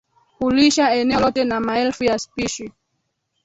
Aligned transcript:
hulisha 0.39 0.91
eneo 0.93 1.19
lote 1.19 1.43
na 1.43 1.59
maelfu 1.59 2.03
ya 2.03 2.19
spishi 2.19 2.71